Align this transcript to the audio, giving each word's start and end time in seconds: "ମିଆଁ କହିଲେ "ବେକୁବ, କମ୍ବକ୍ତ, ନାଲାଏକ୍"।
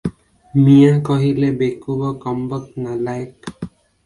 "ମିଆଁ 0.67 0.95
କହିଲେ 1.09 1.49
"ବେକୁବ, 1.59 2.09
କମ୍ବକ୍ତ, 2.25 2.87
ନାଲାଏକ୍"। 2.89 3.53